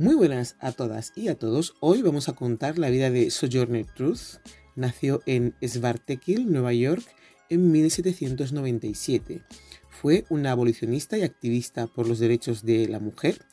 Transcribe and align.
Muy 0.00 0.14
buenas 0.14 0.54
a 0.60 0.70
todas 0.70 1.12
y 1.16 1.26
a 1.26 1.36
todos. 1.36 1.74
Hoy 1.80 2.02
vamos 2.02 2.28
a 2.28 2.34
contar 2.34 2.78
la 2.78 2.88
vida 2.88 3.10
de 3.10 3.32
Sojourner 3.32 3.84
Truth. 3.84 4.38
Nació 4.76 5.22
en 5.26 5.56
Svartekil, 5.60 6.52
Nueva 6.52 6.72
York, 6.72 7.02
en 7.48 7.72
1797. 7.72 9.42
Fue 9.90 10.24
una 10.28 10.52
abolicionista 10.52 11.18
y 11.18 11.22
activista 11.22 11.88
por 11.88 12.06
los 12.06 12.20
derechos 12.20 12.64
de 12.64 12.86
la 12.86 13.00
mujer. 13.00 13.44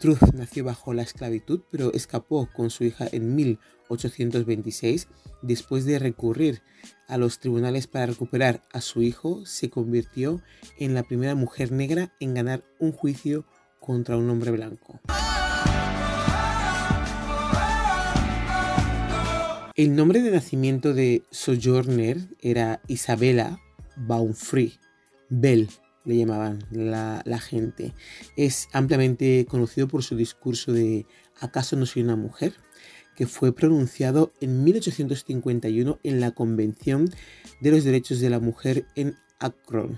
Truth 0.00 0.34
nació 0.34 0.64
bajo 0.64 0.92
la 0.94 1.02
esclavitud, 1.02 1.60
pero 1.70 1.92
escapó 1.92 2.48
con 2.52 2.70
su 2.70 2.82
hija 2.82 3.06
en 3.12 3.36
1826. 3.36 5.06
Después 5.42 5.84
de 5.84 6.00
recurrir 6.00 6.62
a 7.06 7.18
los 7.18 7.38
tribunales 7.38 7.86
para 7.86 8.06
recuperar 8.06 8.64
a 8.72 8.80
su 8.80 9.00
hijo, 9.00 9.46
se 9.46 9.70
convirtió 9.70 10.42
en 10.76 10.92
la 10.92 11.04
primera 11.04 11.36
mujer 11.36 11.70
negra 11.70 12.12
en 12.18 12.34
ganar 12.34 12.64
un 12.80 12.90
juicio 12.90 13.46
contra 13.78 14.16
un 14.16 14.28
hombre 14.28 14.50
blanco. 14.50 15.00
El 19.76 19.96
nombre 19.96 20.22
de 20.22 20.30
nacimiento 20.30 20.94
de 20.94 21.24
Sojourner 21.32 22.28
era 22.40 22.80
Isabella 22.86 23.58
Baumfree. 23.96 24.78
Bell 25.30 25.68
le 26.04 26.16
llamaban 26.16 26.60
la, 26.70 27.40
gente. 27.40 27.92
Es 28.36 28.68
ampliamente 28.72 29.44
conocido 29.48 29.88
por 29.88 30.04
su 30.04 30.14
discurso 30.14 30.72
de 30.72 31.06
¿Acaso 31.40 31.74
no 31.74 31.86
soy 31.86 32.02
una 32.02 32.14
mujer? 32.14 32.52
que 33.16 33.26
fue 33.26 33.52
pronunciado 33.52 34.32
en 34.40 34.62
1851 34.62 35.98
en 36.04 36.20
la 36.20 36.30
Convención 36.30 37.10
de 37.60 37.70
los 37.72 37.82
Derechos 37.82 38.20
de 38.20 38.30
la 38.30 38.38
Mujer 38.38 38.86
en 38.94 39.16
Akron, 39.40 39.96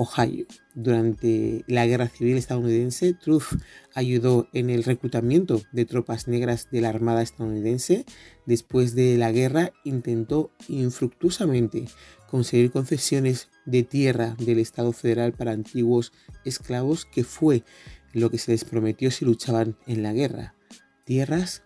Ohio. 0.00 0.46
Durante 0.74 1.62
la 1.66 1.86
Guerra 1.86 2.08
Civil 2.08 2.38
estadounidense, 2.38 3.12
Truth 3.12 3.60
ayudó 3.94 4.48
en 4.54 4.70
el 4.70 4.82
reclutamiento 4.82 5.60
de 5.72 5.84
tropas 5.84 6.26
negras 6.26 6.68
de 6.70 6.80
la 6.80 6.88
Armada 6.88 7.20
estadounidense. 7.20 8.06
Después 8.46 8.94
de 8.94 9.18
la 9.18 9.30
guerra, 9.30 9.72
intentó 9.84 10.52
infructuosamente 10.68 11.84
conseguir 12.30 12.70
concesiones 12.70 13.50
de 13.66 13.82
tierra 13.82 14.36
del 14.38 14.58
Estado 14.58 14.92
federal 14.92 15.32
para 15.32 15.52
antiguos 15.52 16.12
esclavos, 16.46 17.04
que 17.04 17.22
fue 17.22 17.62
lo 18.14 18.30
que 18.30 18.38
se 18.38 18.52
les 18.52 18.64
prometió 18.64 19.10
si 19.10 19.26
luchaban 19.26 19.76
en 19.86 20.02
la 20.02 20.14
guerra. 20.14 20.54
Tierras 21.04 21.60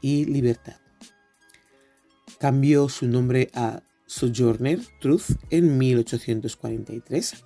y 0.00 0.24
libertad. 0.24 0.78
Cambió 2.40 2.88
su 2.88 3.06
nombre 3.06 3.50
a 3.54 3.84
Sojourner 4.06 4.80
Truth 5.00 5.36
en 5.50 5.78
1843 5.78 7.44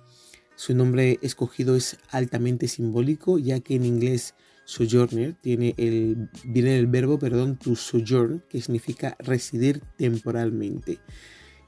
su 0.55 0.75
nombre 0.75 1.19
escogido 1.21 1.75
es 1.75 1.97
altamente 2.09 2.67
simbólico, 2.67 3.39
ya 3.39 3.59
que 3.59 3.75
en 3.75 3.85
inglés 3.85 4.35
sojourner 4.65 5.33
tiene 5.33 5.73
el, 5.77 6.29
viene 6.45 6.71
del 6.71 6.87
verbo 6.87 7.19
perdón, 7.19 7.57
to 7.57 7.75
sojourn, 7.75 8.43
que 8.49 8.61
significa 8.61 9.15
residir 9.19 9.81
temporalmente, 9.97 10.99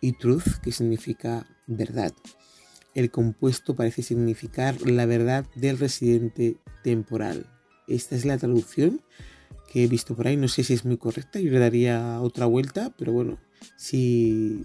y 0.02 0.14
truth, 0.14 0.60
que 0.62 0.72
significa 0.72 1.48
verdad. 1.68 2.14
El 2.94 3.12
compuesto 3.12 3.76
parece 3.76 4.04
significar 4.04 4.82
la 4.82 5.06
verdad 5.06 5.46
del 5.56 5.78
residente 5.78 6.58
temporal. 6.84 7.46
Esta 7.88 8.16
es 8.16 8.24
la 8.24 8.38
traducción 8.38 9.02
que 9.72 9.84
he 9.84 9.88
visto 9.88 10.16
por 10.16 10.28
ahí. 10.28 10.38
No 10.38 10.48
sé 10.48 10.64
si 10.64 10.74
es 10.74 10.86
muy 10.86 10.98
correcta, 10.98 11.40
yo 11.40 11.52
le 11.52 11.60
daría 11.60 12.22
otra 12.22 12.46
vuelta, 12.46 12.94
pero 12.98 13.12
bueno, 13.12 13.38
si 13.76 14.64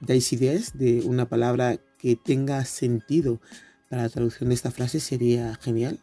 dais 0.00 0.32
ideas 0.32 0.76
de 0.76 1.02
una 1.02 1.28
palabra 1.28 1.78
que 1.98 2.16
tenga 2.16 2.64
sentido 2.64 3.40
para 3.88 4.02
la 4.02 4.08
traducción 4.08 4.48
de 4.48 4.54
esta 4.54 4.70
frase 4.70 5.00
sería 5.00 5.54
genial. 5.56 6.00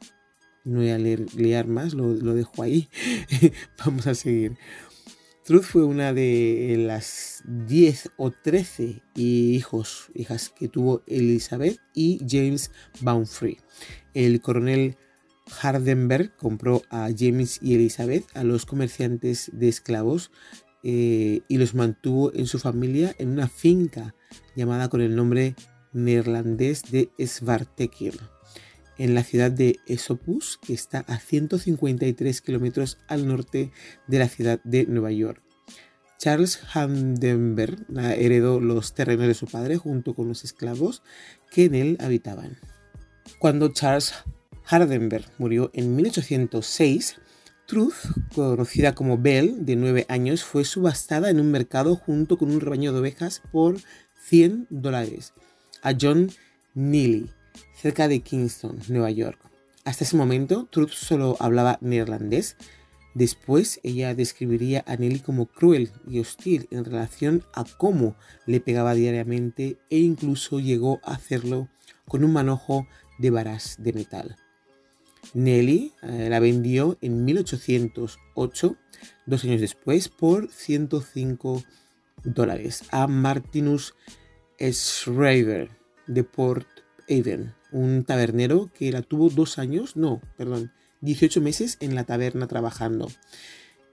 No 0.64 0.80
voy 0.80 0.90
a 0.90 0.98
leer, 0.98 1.68
más, 1.68 1.94
lo, 1.94 2.14
dejo 2.14 2.62
ahí. 2.62 2.90
Vamos 3.86 4.06
a 4.08 4.16
seguir. 4.16 4.58
Truth 5.46 5.64
fue 5.64 5.86
una 5.86 6.12
de 6.12 6.76
las 6.78 7.42
10 7.46 8.12
o 8.18 8.32
13 8.32 9.02
hijos, 9.16 10.10
hijas 10.14 10.50
que 10.50 10.68
tuvo 10.68 11.04
Elizabeth 11.08 11.80
y 11.94 12.20
James 12.28 12.70
Baumfree. 13.00 13.60
El 14.14 14.42
coronel 14.42 14.98
Hardenberg 15.62 16.36
compró 16.36 16.82
a 16.90 17.10
James 17.18 17.60
y 17.62 17.76
Elizabeth, 17.76 18.26
a 18.36 18.44
los 18.44 18.66
comerciantes 18.66 19.50
de 19.54 19.70
esclavos, 19.70 20.32
eh, 20.90 21.42
y 21.50 21.58
los 21.58 21.76
mantuvo 21.76 22.32
en 22.34 22.48
su 22.48 22.60
familia 22.60 23.14
en 23.20 23.28
una 23.28 23.50
finca 23.50 24.16
llamada 24.56 24.88
con 24.88 25.02
el 25.02 25.18
nombre 25.18 25.54
neerlandés 25.92 26.84
de 26.90 27.10
Svartekir, 27.20 28.18
en 28.98 29.14
la 29.14 29.26
ciudad 29.26 29.52
de 29.52 29.82
Esopus, 29.86 30.58
que 30.66 30.74
está 30.74 31.00
a 31.00 31.20
153 31.20 32.40
kilómetros 32.40 33.00
al 33.10 33.28
norte 33.28 33.70
de 34.08 34.18
la 34.18 34.30
ciudad 34.30 34.62
de 34.64 34.86
Nueva 34.86 35.12
York. 35.12 35.42
Charles 36.20 36.62
Handenberg 36.74 37.86
heredó 38.16 38.62
los 38.62 38.94
terrenos 38.94 39.28
de 39.28 39.34
su 39.34 39.46
padre 39.46 39.76
junto 39.76 40.14
con 40.14 40.30
los 40.30 40.46
esclavos 40.46 41.04
que 41.52 41.66
en 41.66 41.76
él 41.76 41.98
habitaban. 42.00 42.56
Cuando 43.40 43.74
Charles 43.74 44.14
Hardenberg 44.64 45.26
murió 45.38 45.70
en 45.74 45.98
1806, 45.98 47.18
Truth, 47.68 48.14
conocida 48.34 48.96
como 48.96 49.18
Belle, 49.18 49.54
de 49.60 49.76
9 49.76 50.06
años, 50.08 50.46
fue 50.46 50.64
subastada 50.64 51.30
en 51.30 51.42
un 51.42 51.52
mercado 51.52 51.98
junto 51.98 52.38
con 52.38 52.50
un 52.50 52.62
rebaño 52.62 52.94
de 52.94 53.00
ovejas 53.00 53.42
por 53.52 53.76
100 54.24 54.68
dólares 54.70 55.34
a 55.84 55.94
John 56.00 56.32
Neely, 56.76 57.30
cerca 57.76 58.08
de 58.08 58.22
Kingston, 58.22 58.80
Nueva 58.88 59.12
York. 59.12 59.38
Hasta 59.84 60.06
ese 60.06 60.16
momento, 60.16 60.70
Truth 60.72 60.92
solo 60.92 61.36
hablaba 61.42 61.78
neerlandés. 61.82 62.56
Después, 63.16 63.82
ella 63.84 64.16
describiría 64.16 64.86
a 64.88 64.96
Nelly 64.96 65.20
como 65.20 65.48
cruel 65.48 65.92
y 66.08 66.20
hostil 66.20 66.70
en 66.72 66.86
relación 66.86 67.44
a 67.54 67.66
cómo 67.66 68.16
le 68.46 68.62
pegaba 68.62 68.94
diariamente 68.94 69.78
e 69.90 69.98
incluso 69.98 70.62
llegó 70.62 71.02
a 71.04 71.16
hacerlo 71.16 71.68
con 72.08 72.24
un 72.24 72.32
manojo 72.32 72.88
de 73.20 73.30
varas 73.30 73.76
de 73.78 73.92
metal. 73.92 74.38
Nelly 75.34 75.94
eh, 76.04 76.28
la 76.30 76.40
vendió 76.40 76.98
en 77.02 77.26
1808, 77.26 78.76
dos 79.26 79.44
años 79.44 79.62
después, 79.62 80.10
por 80.10 80.50
105 80.52 81.64
dólares 82.24 82.84
a 82.92 83.08
Martinus 83.08 83.94
Schreiber 84.60 85.70
de 86.08 86.24
Port 86.24 86.68
Aven, 87.10 87.54
un 87.72 88.04
tabernero 88.04 88.72
que 88.74 88.92
la 88.92 89.02
tuvo 89.02 89.30
dos 89.30 89.58
años, 89.58 89.96
no, 89.96 90.22
perdón, 90.38 90.72
18 91.02 91.42
meses 91.42 91.78
en 91.80 91.96
la 91.96 92.04
taberna 92.04 92.48
trabajando. 92.48 93.10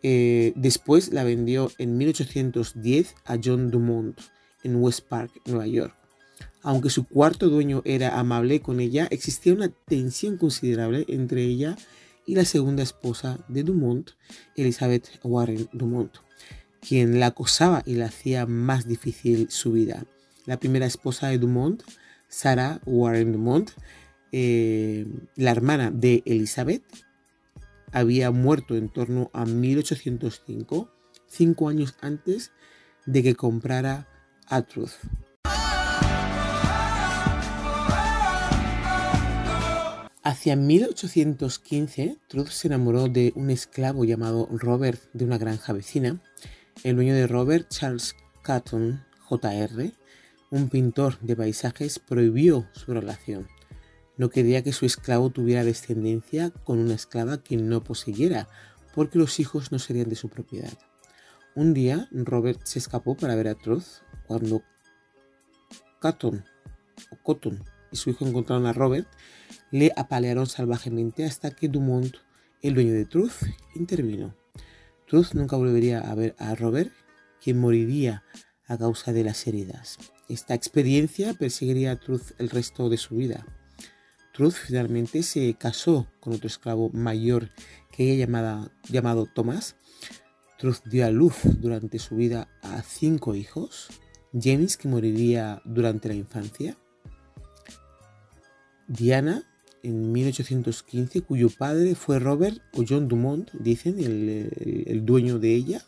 Eh, 0.02 0.52
después 0.56 1.12
la 1.12 1.24
vendió 1.24 1.70
en 1.78 1.96
1810 1.96 3.14
a 3.24 3.38
John 3.42 3.70
Dumont 3.70 4.20
en 4.62 4.76
West 4.76 5.06
Park, 5.08 5.32
Nueva 5.46 5.66
York. 5.66 6.03
Aunque 6.62 6.90
su 6.90 7.06
cuarto 7.06 7.48
dueño 7.48 7.82
era 7.84 8.18
amable 8.18 8.60
con 8.60 8.80
ella, 8.80 9.06
existía 9.10 9.52
una 9.52 9.68
tensión 9.68 10.38
considerable 10.38 11.04
entre 11.08 11.44
ella 11.44 11.76
y 12.26 12.34
la 12.34 12.44
segunda 12.44 12.82
esposa 12.82 13.38
de 13.48 13.62
Dumont, 13.62 14.10
Elizabeth 14.56 15.20
Warren 15.22 15.68
Dumont, 15.72 16.16
quien 16.80 17.20
la 17.20 17.26
acosaba 17.26 17.82
y 17.84 17.94
le 17.94 18.04
hacía 18.04 18.46
más 18.46 18.88
difícil 18.88 19.50
su 19.50 19.72
vida. 19.72 20.04
La 20.46 20.58
primera 20.58 20.86
esposa 20.86 21.28
de 21.28 21.38
Dumont 21.38 21.82
Sarah 22.34 22.80
Warren 22.84 23.30
Dumont, 23.30 23.70
eh, 24.32 25.06
la 25.36 25.52
hermana 25.52 25.92
de 25.92 26.24
Elizabeth, 26.26 26.82
había 27.92 28.32
muerto 28.32 28.74
en 28.74 28.88
torno 28.88 29.30
a 29.32 29.46
1805, 29.46 30.90
cinco 31.28 31.68
años 31.68 31.94
antes 32.00 32.50
de 33.06 33.22
que 33.22 33.36
comprara 33.36 34.08
a. 34.48 34.64
Hacia 40.26 40.56
1815, 40.56 42.16
Truth 42.28 42.48
se 42.48 42.68
enamoró 42.68 43.08
de 43.08 43.34
un 43.36 43.50
esclavo 43.50 44.06
llamado 44.06 44.48
Robert 44.50 44.98
de 45.12 45.26
una 45.26 45.36
granja 45.36 45.74
vecina. 45.74 46.18
El 46.82 46.96
dueño 46.96 47.14
de 47.14 47.26
Robert, 47.26 47.68
Charles 47.68 48.16
Catton, 48.40 49.04
Jr., 49.28 49.92
un 50.50 50.70
pintor 50.70 51.18
de 51.20 51.36
paisajes 51.36 51.98
prohibió 51.98 52.66
su 52.72 52.94
relación. 52.94 53.48
No 54.16 54.30
quería 54.30 54.64
que 54.64 54.72
su 54.72 54.86
esclavo 54.86 55.28
tuviera 55.28 55.62
descendencia 55.62 56.48
con 56.48 56.78
una 56.78 56.94
esclava 56.94 57.44
que 57.44 57.58
no 57.58 57.84
poseyera, 57.84 58.48
porque 58.94 59.18
los 59.18 59.38
hijos 59.40 59.72
no 59.72 59.78
serían 59.78 60.08
de 60.08 60.16
su 60.16 60.30
propiedad. 60.30 60.72
Un 61.54 61.74
día, 61.74 62.08
Robert 62.12 62.62
se 62.64 62.78
escapó 62.78 63.14
para 63.14 63.34
ver 63.34 63.48
a 63.48 63.56
Truth. 63.56 64.00
Cuando 64.26 64.62
Cotton, 66.00 66.42
o 67.10 67.16
Cotton 67.22 67.62
y 67.94 67.96
su 67.96 68.10
hijo 68.10 68.26
encontraron 68.26 68.66
a 68.66 68.72
Robert, 68.72 69.06
le 69.70 69.92
apalearon 69.94 70.48
salvajemente 70.48 71.24
hasta 71.24 71.52
que 71.52 71.68
Dumont, 71.68 72.16
el 72.60 72.74
dueño 72.74 72.92
de 72.92 73.04
Truth, 73.04 73.44
intervino. 73.76 74.34
Truth 75.06 75.34
nunca 75.34 75.56
volvería 75.56 76.00
a 76.00 76.12
ver 76.16 76.34
a 76.38 76.56
Robert, 76.56 76.92
quien 77.40 77.60
moriría 77.60 78.24
a 78.66 78.76
causa 78.76 79.12
de 79.12 79.22
las 79.22 79.46
heridas. 79.46 79.98
Esta 80.28 80.54
experiencia 80.54 81.34
perseguiría 81.34 81.92
a 81.92 82.00
Truth 82.00 82.32
el 82.38 82.50
resto 82.50 82.88
de 82.88 82.96
su 82.96 83.14
vida. 83.14 83.46
Truth 84.32 84.54
finalmente 84.54 85.22
se 85.22 85.54
casó 85.54 86.08
con 86.18 86.32
otro 86.32 86.48
esclavo 86.48 86.90
mayor 86.90 87.50
que 87.92 88.10
ella 88.10 88.26
llamada, 88.26 88.72
llamado 88.88 89.26
Thomas. 89.32 89.76
Truth 90.58 90.82
dio 90.86 91.06
a 91.06 91.10
luz 91.10 91.36
durante 91.60 92.00
su 92.00 92.16
vida 92.16 92.48
a 92.60 92.82
cinco 92.82 93.36
hijos. 93.36 93.90
James, 94.32 94.76
que 94.76 94.88
moriría 94.88 95.62
durante 95.64 96.08
la 96.08 96.14
infancia. 96.14 96.76
Diana, 98.86 99.42
en 99.82 100.12
1815, 100.12 101.22
cuyo 101.22 101.48
padre 101.50 101.94
fue 101.94 102.18
Robert 102.18 102.60
o 102.72 102.84
John 102.88 103.08
Dumont, 103.08 103.50
dicen, 103.52 103.98
el, 103.98 105.04
dueño 105.04 105.38
de 105.38 105.54
ella. 105.54 105.82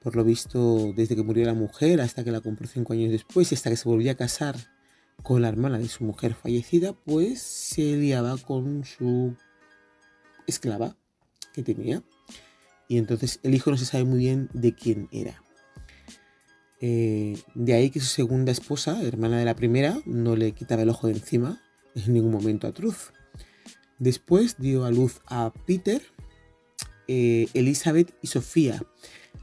Por 0.00 0.16
lo 0.16 0.24
visto, 0.24 0.92
desde 0.96 1.14
que 1.14 1.22
murió 1.22 1.46
la 1.46 1.54
mujer 1.54 2.00
hasta 2.00 2.24
que 2.24 2.32
la 2.32 2.40
compró 2.40 2.66
cinco 2.66 2.92
años 2.92 3.12
después 3.12 3.52
y 3.52 3.54
hasta 3.54 3.70
que 3.70 3.76
se 3.76 3.88
volvió 3.88 4.10
a 4.10 4.16
casar 4.16 4.56
con 5.22 5.42
la 5.42 5.48
hermana 5.48 5.78
de 5.78 5.88
su 5.88 6.02
mujer 6.02 6.34
fallecida, 6.34 6.92
pues 6.92 7.40
se 7.40 7.96
liaba 7.96 8.36
con 8.38 8.84
su 8.84 9.36
esclava 10.48 10.96
que 11.54 11.62
tenía. 11.62 12.02
Y 12.88 12.98
entonces 12.98 13.38
el 13.44 13.54
hijo 13.54 13.70
no 13.70 13.76
se 13.76 13.86
sabe 13.86 14.04
muy 14.04 14.18
bien 14.18 14.50
de 14.52 14.74
quién 14.74 15.08
era. 15.12 15.40
Eh, 16.80 17.38
de 17.54 17.74
ahí 17.74 17.90
que 17.90 18.00
su 18.00 18.06
segunda 18.06 18.50
esposa, 18.50 19.00
hermana 19.04 19.38
de 19.38 19.44
la 19.44 19.54
primera, 19.54 20.00
no 20.04 20.34
le 20.34 20.50
quitaba 20.50 20.82
el 20.82 20.88
ojo 20.88 21.06
de 21.06 21.12
encima 21.12 21.62
en 21.94 22.12
ningún 22.12 22.32
momento 22.32 22.66
a 22.66 22.72
Truth. 22.72 23.12
Después 23.98 24.56
dio 24.58 24.84
a 24.84 24.90
luz 24.90 25.20
a 25.26 25.52
Peter, 25.66 26.02
eh, 27.08 27.48
Elizabeth 27.54 28.14
y 28.22 28.28
Sofía, 28.28 28.82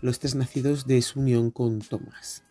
los 0.01 0.19
tres 0.19 0.35
nacidos 0.35 0.87
de 0.87 1.01
su 1.01 1.19
unión 1.19 1.51
con 1.51 1.79
Thomas. 1.79 2.43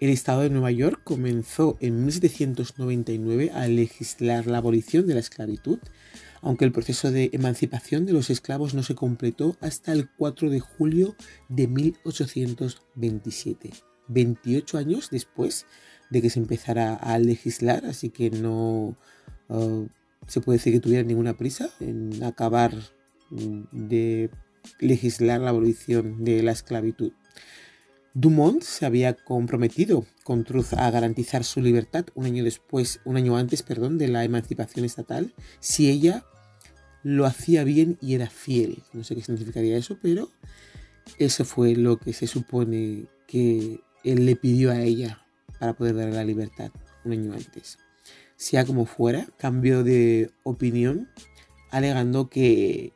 El 0.00 0.10
Estado 0.10 0.42
de 0.42 0.50
Nueva 0.50 0.70
York 0.70 1.00
comenzó 1.02 1.76
en 1.80 2.04
1799 2.04 3.50
a 3.52 3.66
legislar 3.66 4.46
la 4.46 4.58
abolición 4.58 5.08
de 5.08 5.14
la 5.14 5.20
esclavitud, 5.20 5.80
aunque 6.40 6.64
el 6.64 6.70
proceso 6.70 7.10
de 7.10 7.30
emancipación 7.32 8.06
de 8.06 8.12
los 8.12 8.30
esclavos 8.30 8.74
no 8.74 8.84
se 8.84 8.94
completó 8.94 9.56
hasta 9.60 9.92
el 9.92 10.08
4 10.08 10.50
de 10.50 10.60
julio 10.60 11.16
de 11.48 11.66
1827, 11.66 13.72
28 14.06 14.78
años 14.78 15.08
después 15.10 15.66
de 16.10 16.22
que 16.22 16.30
se 16.30 16.40
empezara 16.40 16.94
a 16.94 17.18
legislar, 17.18 17.84
así 17.86 18.10
que 18.10 18.30
no 18.30 18.96
uh, 19.48 19.86
se 20.26 20.40
puede 20.40 20.58
decir 20.58 20.72
que 20.72 20.80
tuviera 20.80 21.02
ninguna 21.02 21.36
prisa 21.36 21.70
en 21.80 22.22
acabar 22.22 22.74
mm, 23.30 23.62
de 23.72 24.30
legislar 24.80 25.40
la 25.40 25.50
abolición 25.50 26.24
de 26.24 26.42
la 26.42 26.52
esclavitud. 26.52 27.12
Dumont 28.14 28.62
se 28.62 28.84
había 28.84 29.14
comprometido 29.14 30.04
con 30.24 30.44
Truth 30.44 30.74
a 30.76 30.90
garantizar 30.90 31.44
su 31.44 31.60
libertad 31.60 32.06
un 32.14 32.26
año 32.26 32.42
después, 32.42 33.00
un 33.04 33.16
año 33.16 33.36
antes, 33.36 33.62
perdón, 33.62 33.96
de 33.96 34.08
la 34.08 34.24
emancipación 34.24 34.84
estatal, 34.84 35.34
si 35.60 35.88
ella 35.88 36.24
lo 37.02 37.26
hacía 37.26 37.64
bien 37.64 37.96
y 38.00 38.14
era 38.14 38.28
fiel. 38.28 38.82
No 38.92 39.04
sé 39.04 39.14
qué 39.14 39.22
significaría 39.22 39.76
eso, 39.76 39.98
pero 40.02 40.30
eso 41.18 41.44
fue 41.44 41.76
lo 41.76 41.98
que 41.98 42.12
se 42.12 42.26
supone 42.26 43.06
que 43.26 43.80
él 44.04 44.26
le 44.26 44.36
pidió 44.36 44.72
a 44.72 44.80
ella 44.80 45.22
para 45.58 45.74
poder 45.74 45.96
darle 45.96 46.14
la 46.14 46.24
libertad 46.24 46.70
un 47.04 47.12
año 47.12 47.32
antes. 47.32 47.78
Sea 48.36 48.64
como 48.64 48.86
fuera, 48.86 49.26
cambió 49.36 49.82
de 49.82 50.30
opinión 50.44 51.08
alegando 51.70 52.28
que 52.28 52.92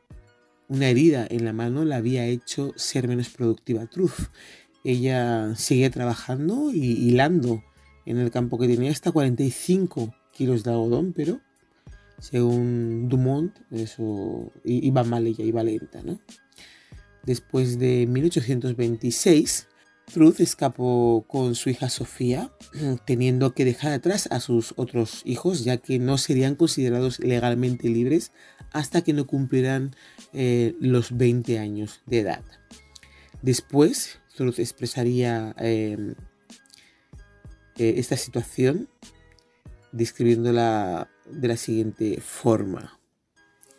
una 0.69 0.88
herida 0.88 1.26
en 1.29 1.44
la 1.44 1.53
mano 1.53 1.85
la 1.85 1.97
había 1.97 2.26
hecho 2.26 2.73
ser 2.76 3.09
menos 3.09 3.29
productiva. 3.29 3.87
Truth. 3.87 4.31
Ella 4.85 5.55
seguía 5.56 5.91
trabajando 5.91 6.73
y 6.73 7.09
hilando 7.09 7.62
en 8.06 8.19
el 8.19 8.31
campo 8.31 8.59
que 8.59 8.67
tenía 8.67 8.91
hasta 8.91 9.12
45 9.12 10.14
kilos 10.32 10.64
de 10.64 10.70
algodón, 10.70 11.12
pero 11.12 11.41
según 12.19 13.09
Dumont, 13.09 13.56
eso 13.70 14.53
iba 14.64 15.05
mal 15.05 15.26
ella, 15.26 15.44
iba 15.44 15.62
lenta, 15.62 16.03
¿no? 16.03 16.20
Después 17.25 17.79
de 17.79 18.06
1826, 18.06 19.69
Truth 20.12 20.41
escapó 20.41 21.25
con 21.26 21.55
su 21.55 21.70
hija 21.70 21.88
Sofía, 21.88 22.53
teniendo 23.06 23.55
que 23.55 23.64
dejar 23.64 23.93
atrás 23.93 24.29
a 24.31 24.41
sus 24.41 24.75
otros 24.76 25.23
hijos, 25.25 25.64
ya 25.64 25.79
que 25.79 25.99
no 25.99 26.19
serían 26.19 26.55
considerados 26.55 27.19
legalmente 27.19 27.88
libres 27.88 28.31
hasta 28.73 29.03
que 29.03 29.14
no 29.14 29.26
cumplieran 29.26 29.97
eh, 30.35 30.76
los 30.81 31.17
20 31.17 31.59
años 31.59 32.03
de 32.06 32.20
edad. 32.20 32.43
Después, 33.41 34.19
Truth 34.37 34.59
expresaría 34.59 35.55
em, 35.59 36.14
eh, 37.79 37.94
esta 37.97 38.19
situación 38.19 38.88
describiéndola 39.93 41.11
de 41.31 41.49
la 41.49 41.56
siguiente 41.56 42.20
forma. 42.20 42.99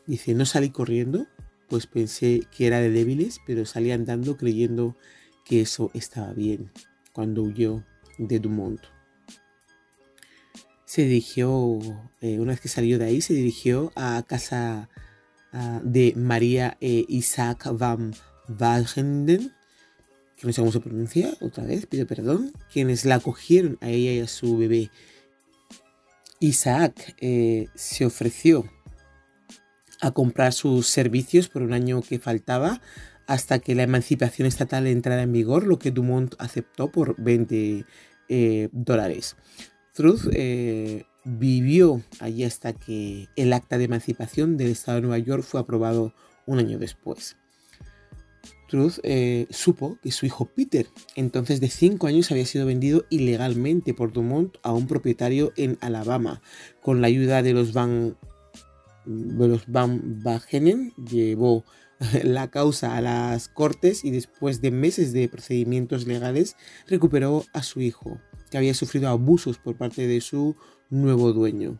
Dice, 0.07 0.33
no 0.33 0.45
salí 0.45 0.71
corriendo, 0.71 1.27
pues 1.69 1.85
pensé 1.85 2.41
que 2.55 2.65
era 2.65 2.79
de 2.79 2.89
débiles, 2.89 3.39
pero 3.45 3.65
salí 3.65 3.91
andando 3.91 4.35
creyendo 4.35 4.95
que 4.95 5.22
eso 5.49 5.91
estaba 5.93 6.33
bien 6.33 6.71
cuando 7.13 7.43
huyó 7.43 7.83
de 8.17 8.39
Dumont. 8.39 8.81
Se 10.85 11.03
dirigió, 11.03 11.79
eh, 12.21 12.39
una 12.39 12.51
vez 12.51 12.61
que 12.61 12.69
salió 12.69 12.99
de 12.99 13.05
ahí, 13.05 13.21
se 13.21 13.33
dirigió 13.33 13.91
a 13.95 14.23
casa 14.27 14.89
de 15.83 16.13
María 16.15 16.77
e 16.81 17.05
Isaac 17.07 17.67
van 17.77 18.15
Wagenden, 18.47 19.53
que 20.35 20.47
no 20.47 20.53
sé 20.53 20.61
cómo 20.61 20.71
se 20.71 20.79
pronuncia, 20.79 21.33
otra 21.41 21.63
vez, 21.63 21.85
pido 21.85 22.07
perdón, 22.07 22.51
quienes 22.71 23.05
la 23.05 23.15
acogieron 23.15 23.77
a 23.81 23.89
ella 23.89 24.11
y 24.13 24.19
a 24.19 24.27
su 24.27 24.57
bebé. 24.57 24.89
Isaac 26.39 27.15
eh, 27.21 27.67
se 27.75 28.05
ofreció 28.05 28.69
a 30.01 30.11
comprar 30.11 30.51
sus 30.51 30.87
servicios 30.87 31.47
por 31.47 31.61
un 31.61 31.71
año 31.71 32.01
que 32.01 32.19
faltaba 32.19 32.81
hasta 33.27 33.59
que 33.59 33.75
la 33.75 33.83
emancipación 33.83 34.47
estatal 34.47 34.87
entrara 34.87 35.23
en 35.23 35.31
vigor, 35.31 35.65
lo 35.65 35.79
que 35.79 35.91
Dumont 35.91 36.35
aceptó 36.39 36.91
por 36.91 37.21
20 37.21 37.85
eh, 38.29 38.69
dólares. 38.71 39.35
Truth 39.93 40.29
eh, 40.31 41.05
vivió 41.23 42.01
allí 42.19 42.43
hasta 42.43 42.73
que 42.73 43.27
el 43.35 43.53
acta 43.53 43.77
de 43.77 43.85
emancipación 43.85 44.57
del 44.57 44.71
estado 44.71 44.95
de 44.97 45.01
Nueva 45.03 45.19
York 45.19 45.43
fue 45.43 45.61
aprobado 45.61 46.13
un 46.45 46.59
año 46.59 46.79
después. 46.79 47.37
Truth 48.69 48.99
eh, 49.03 49.45
supo 49.51 49.99
que 50.01 50.11
su 50.11 50.25
hijo 50.25 50.45
Peter, 50.45 50.87
entonces 51.15 51.61
de 51.61 51.69
5 51.69 52.07
años, 52.07 52.31
había 52.31 52.45
sido 52.45 52.65
vendido 52.65 53.05
ilegalmente 53.11 53.93
por 53.93 54.11
Dumont 54.11 54.57
a 54.63 54.73
un 54.73 54.87
propietario 54.87 55.53
en 55.57 55.77
Alabama. 55.79 56.41
Con 56.81 56.99
la 56.99 57.07
ayuda 57.07 57.43
de 57.43 57.53
los 57.53 57.71
Van, 57.73 58.17
los 59.05 59.67
Van 59.67 60.23
Bagenen, 60.23 60.91
llevó 61.07 61.63
la 62.23 62.49
causa 62.49 62.97
a 62.97 63.01
las 63.01 63.47
cortes 63.47 64.03
y 64.03 64.11
después 64.11 64.61
de 64.61 64.71
meses 64.71 65.13
de 65.13 65.29
procedimientos 65.29 66.07
legales 66.07 66.55
recuperó 66.87 67.45
a 67.53 67.63
su 67.63 67.81
hijo, 67.81 68.19
que 68.49 68.57
había 68.57 68.73
sufrido 68.73 69.09
abusos 69.09 69.57
por 69.57 69.75
parte 69.75 70.07
de 70.07 70.21
su 70.21 70.55
nuevo 70.89 71.33
dueño. 71.33 71.79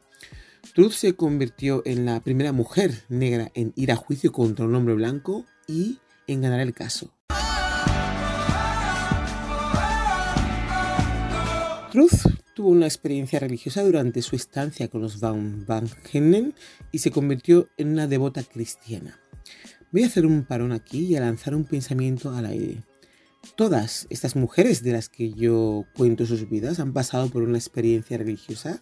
Truth 0.74 0.94
se 0.94 1.14
convirtió 1.14 1.84
en 1.86 2.06
la 2.06 2.22
primera 2.22 2.52
mujer 2.52 3.04
negra 3.10 3.52
en 3.54 3.74
ir 3.76 3.92
a 3.92 3.96
juicio 3.96 4.32
contra 4.32 4.66
un 4.66 4.74
hombre 4.76 4.96
blanco 4.96 5.46
y 5.68 6.00
en 6.28 6.42
ganar 6.42 6.62
el 6.62 6.74
caso. 6.74 7.14
Truth 11.92 12.26
tuvo 12.56 12.70
una 12.70 12.88
experiencia 12.88 13.40
religiosa 13.40 13.84
durante 13.84 14.22
su 14.22 14.36
estancia 14.36 14.88
con 14.88 15.02
los 15.02 15.20
Van 15.20 15.66
Van 15.68 15.90
y 16.92 16.98
se 16.98 17.12
convirtió 17.12 17.68
en 17.78 17.90
una 17.90 18.08
devota 18.08 18.42
cristiana. 18.42 19.23
Voy 19.94 20.02
a 20.02 20.08
hacer 20.08 20.26
un 20.26 20.44
parón 20.44 20.72
aquí 20.72 21.06
y 21.06 21.16
a 21.16 21.20
lanzar 21.20 21.54
un 21.54 21.66
pensamiento 21.66 22.34
al 22.34 22.48
aire. 22.48 22.82
Todas 23.56 24.08
estas 24.10 24.36
mujeres 24.36 24.82
de 24.82 24.92
las 24.92 25.08
que 25.08 25.32
yo 25.34 25.86
cuento 25.96 26.26
sus 26.26 26.50
vidas 26.50 26.80
han 26.80 26.94
pasado 26.94 27.30
por 27.30 27.44
una 27.44 27.60
experiencia 27.60 28.18
religiosa 28.18 28.82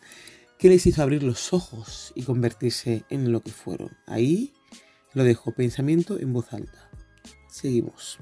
que 0.57 0.69
les 0.69 0.87
hizo 0.87 1.03
abrir 1.03 1.21
los 1.21 1.51
ojos 1.51 2.13
y 2.15 2.23
convertirse 2.23 3.03
en 3.09 3.33
lo 3.33 3.41
que 3.41 3.51
fueron. 3.51 3.89
Ahí 4.07 4.53
lo 5.13 5.25
dejo 5.25 5.53
pensamiento 5.53 6.17
en 6.17 6.31
voz 6.31 6.53
alta. 6.53 6.89
Seguimos. 7.49 8.19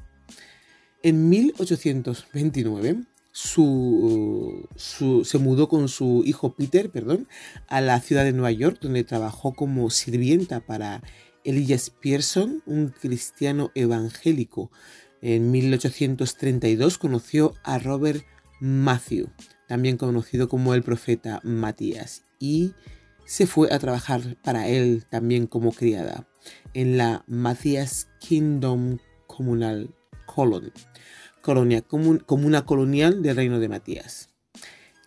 En 1.03 1.29
1829 1.29 3.03
se 3.31 5.38
mudó 5.38 5.69
con 5.69 5.89
su 5.89 6.24
hijo 6.25 6.55
Peter 6.55 6.89
perdón, 6.89 7.27
a 7.67 7.81
la 7.81 8.01
ciudad 8.01 8.24
de 8.24 8.34
Nueva 8.34 8.51
York, 8.51 8.79
donde 8.81 9.03
trabajó 9.03 9.53
como 9.53 9.91
sirvienta 9.91 10.60
para 10.60 11.03
Elias 11.50 11.89
Pearson, 11.89 12.62
un 12.68 12.89
cristiano 12.89 13.72
evangélico. 13.74 14.70
En 15.20 15.50
1832 15.50 17.00
conoció 17.00 17.56
a 17.63 17.79
Robert 17.79 18.24
Matthew, 18.60 19.29
también 19.68 19.98
conocido 19.98 20.48
como 20.48 20.75
el 20.75 20.84
profeta 20.84 21.41
Matías, 21.44 22.24
y 22.39 22.74
se 23.25 23.48
fue 23.48 23.74
a 23.74 23.79
trabajar 23.79 24.38
para 24.44 24.68
él 24.68 25.06
también 25.10 25.48
como 25.48 25.72
criada 25.72 26.27
en 26.75 26.98
la 26.98 27.24
Matías 27.25 28.10
Kingdom 28.20 29.00
Comunal 29.25 29.96
Colony, 30.27 30.72
colonia, 31.41 31.82
comuna 31.82 32.65
colonial 32.65 33.24
del 33.24 33.36
reino 33.36 33.60
de 33.60 33.70
Matías. 33.70 34.28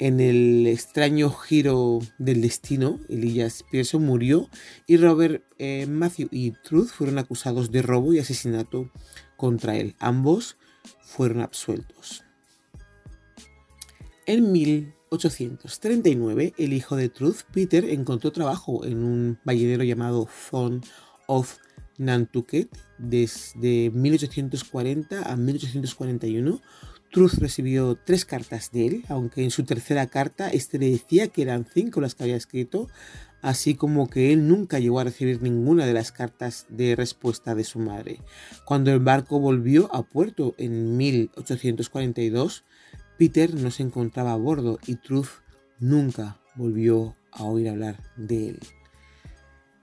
En 0.03 0.19
el 0.19 0.67
extraño 0.67 1.31
giro 1.31 2.01
del 2.19 2.41
destino, 2.41 2.99
Elias 3.09 3.65
Pearson 3.71 4.05
murió 4.05 4.49
y 4.89 4.97
Robert 4.97 5.45
eh, 5.61 5.87
Matthew 5.87 6.27
y 6.33 6.51
Truth 6.51 6.89
fueron 6.89 7.19
acusados 7.19 7.71
de 7.71 7.83
robo 7.83 8.13
y 8.13 8.19
asesinato 8.19 8.91
contra 9.37 9.77
él. 9.77 9.95
Ambos 10.01 10.57
fueron 11.03 11.41
absueltos. 11.41 12.25
En 14.27 14.51
1839, 14.51 16.55
el 16.59 16.73
hijo 16.73 16.97
de 16.97 17.09
Truth, 17.09 17.43
Peter, 17.53 17.85
encontró 17.85 18.33
trabajo 18.33 18.85
en 18.85 19.05
un 19.05 19.39
ballenero 19.45 19.85
llamado 19.85 20.27
Fond 20.27 20.85
of 21.29 21.59
Nantucket 21.99 22.69
desde 22.99 23.91
1840 23.91 25.31
a 25.31 25.37
1841 25.37 26.61
Truth 27.13 27.35
recibió 27.35 27.95
tres 27.95 28.25
cartas 28.25 28.73
de 28.73 28.87
él, 28.87 29.05
aunque 29.09 29.45
en 29.45 29.51
su 29.51 29.65
tercera 29.65 30.07
carta 30.07 30.49
este 30.49 30.79
le 30.79 30.91
decía 30.91 31.29
que 31.29 31.43
eran 31.43 31.67
cinco 31.73 32.01
las 32.01 32.15
que 32.15 32.25
había 32.25 32.37
escrito, 32.37 32.89
así 33.43 33.75
como 33.75 34.09
que 34.09 34.33
él 34.33 34.49
nunca 34.49 34.79
llegó 34.79 34.99
a 34.99 35.05
recibir 35.05 35.43
ninguna 35.43 35.85
de 35.85 35.93
las 35.93 36.11
cartas 36.11 36.65
de 36.71 36.97
respuesta 36.97 37.55
de 37.55 37.65
su 37.65 37.81
madre. 37.81 38.21
Cuando 38.65 38.91
el 38.91 39.01
barco 39.01 39.39
volvió 39.39 39.95
a 39.95 40.05
puerto 40.05 40.55
en 40.57 40.97
1842, 40.97 42.65
Peter 43.19 43.55
no 43.55 43.71
se 43.71 43.83
encontraba 43.83 44.33
a 44.33 44.37
bordo 44.37 44.79
y 44.87 44.97
Truth 44.97 45.43
nunca 45.81 46.41
volvió 46.55 47.15
a 47.31 47.45
oír 47.45 47.69
hablar 47.69 47.99
de 48.17 48.49
él. 48.49 48.61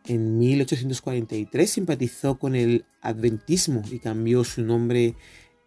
En 0.06 0.40
1843 0.40 1.70
simpatizó 1.70 2.40
con 2.40 2.56
el 2.56 2.86
adventismo 3.02 3.84
y 3.92 4.00
cambió 4.00 4.44
su 4.44 4.64
nombre 4.64 5.16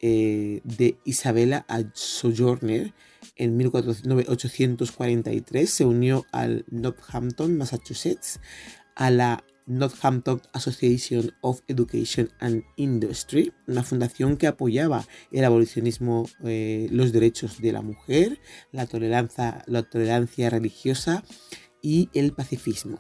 eh, 0.03 0.61
de 0.65 0.99
Isabella 1.05 1.65
a 1.69 1.83
Sojourner 1.95 2.93
en 3.37 3.57
1843 3.57 5.71
se 5.71 5.85
unió 5.85 6.27
al 6.33 6.65
Northampton, 6.71 7.57
Massachusetts, 7.57 8.41
a 8.95 9.11
la 9.11 9.43
Northampton 9.67 10.43
Association 10.53 11.35
of 11.41 11.63
Education 11.69 12.31
and 12.41 12.65
Industry, 12.77 13.55
una 13.67 13.83
fundación 13.85 14.37
que 14.37 14.49
apoyaba 14.49 15.07
el 15.31 15.45
abolicionismo, 15.45 16.29
eh, 16.45 16.89
los 16.91 17.13
derechos 17.13 17.61
de 17.61 17.71
la 17.73 17.81
mujer, 17.81 18.41
la 18.73 18.87
tolerancia, 18.87 19.63
la 19.67 19.85
tolerancia 19.85 20.51
religiosa 20.51 21.25
y 21.81 22.11
el 22.13 22.33
pacifismo. 22.33 22.99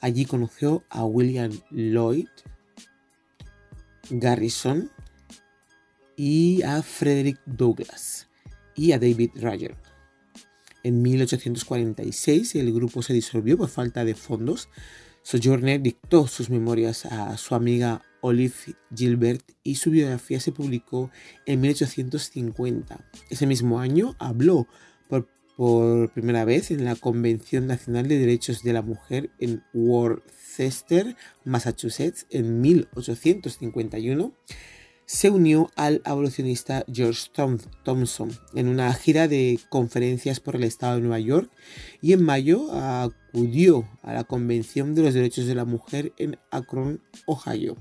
Allí 0.00 0.26
conoció 0.26 0.84
a 0.90 1.04
William 1.04 1.50
Lloyd 1.70 2.28
Garrison, 4.10 4.90
y 6.16 6.62
a 6.62 6.82
Frederick 6.82 7.40
Douglass 7.46 8.28
y 8.74 8.92
a 8.92 8.98
David 8.98 9.30
Ryder. 9.34 9.76
En 10.82 11.00
1846 11.02 12.54
el 12.56 12.72
grupo 12.72 13.02
se 13.02 13.14
disolvió 13.14 13.56
por 13.56 13.68
falta 13.68 14.04
de 14.04 14.14
fondos. 14.14 14.68
Sojourner 15.22 15.80
dictó 15.80 16.26
sus 16.26 16.50
memorias 16.50 17.06
a 17.06 17.36
su 17.38 17.54
amiga 17.54 18.02
Olive 18.20 18.54
Gilbert 18.94 19.42
y 19.62 19.76
su 19.76 19.90
biografía 19.90 20.40
se 20.40 20.52
publicó 20.52 21.10
en 21.46 21.62
1850. 21.62 23.10
Ese 23.30 23.46
mismo 23.46 23.80
año 23.80 24.14
habló 24.18 24.66
por, 25.08 25.26
por 25.56 26.12
primera 26.12 26.44
vez 26.44 26.70
en 26.70 26.84
la 26.84 26.96
Convención 26.96 27.66
Nacional 27.66 28.06
de 28.06 28.18
Derechos 28.18 28.62
de 28.62 28.74
la 28.74 28.82
Mujer 28.82 29.30
en 29.38 29.62
Worcester, 29.72 31.16
Massachusetts, 31.44 32.26
en 32.28 32.60
1851 32.60 34.34
se 35.06 35.30
unió 35.30 35.70
al 35.76 36.00
abolicionista 36.04 36.84
George 36.90 37.30
Thompson 37.84 38.30
en 38.54 38.68
una 38.68 38.92
gira 38.94 39.28
de 39.28 39.58
conferencias 39.68 40.40
por 40.40 40.56
el 40.56 40.64
estado 40.64 40.96
de 40.96 41.02
Nueva 41.02 41.18
York 41.18 41.50
y 42.00 42.12
en 42.12 42.22
mayo 42.22 42.72
acudió 42.72 43.88
a 44.02 44.14
la 44.14 44.24
Convención 44.24 44.94
de 44.94 45.02
los 45.02 45.14
Derechos 45.14 45.46
de 45.46 45.54
la 45.54 45.64
Mujer 45.64 46.12
en 46.16 46.38
Akron, 46.50 47.02
Ohio, 47.26 47.76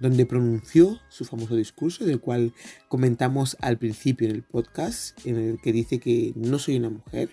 donde 0.00 0.26
pronunció 0.26 1.00
su 1.08 1.24
famoso 1.24 1.56
discurso 1.56 2.04
del 2.04 2.20
cual 2.20 2.52
comentamos 2.88 3.56
al 3.60 3.78
principio 3.78 4.28
en 4.28 4.34
el 4.34 4.42
podcast, 4.42 5.18
en 5.26 5.36
el 5.36 5.60
que 5.60 5.72
dice 5.72 5.98
que 5.98 6.32
no 6.36 6.58
soy 6.58 6.76
una 6.76 6.90
mujer. 6.90 7.30